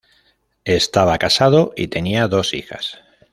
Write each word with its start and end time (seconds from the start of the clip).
Estaba 0.65 1.19
casado 1.19 1.73
y 1.75 1.89
tenía 1.89 2.27
dos 2.27 2.55
hijas. 2.55 2.97